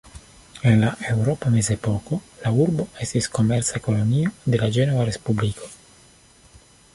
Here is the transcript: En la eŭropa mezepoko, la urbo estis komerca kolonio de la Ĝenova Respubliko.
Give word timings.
En 0.69 0.77
la 0.83 0.87
eŭropa 1.09 1.51
mezepoko, 1.55 2.19
la 2.45 2.53
urbo 2.63 2.87
estis 3.07 3.29
komerca 3.37 3.83
kolonio 3.89 4.33
de 4.55 4.63
la 4.63 4.71
Ĝenova 4.79 5.05
Respubliko. 5.11 5.71